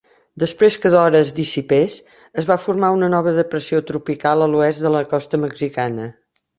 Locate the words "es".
1.25-1.33, 2.43-2.49